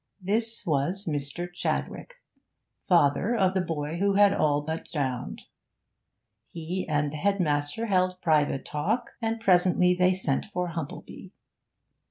[0.19, 1.47] This was Mr.
[1.53, 2.15] Chadwick,
[2.87, 5.43] father of the boy who had all but been drowned.
[6.49, 11.33] He and the headmaster held private talk, and presently they sent for Humplebee.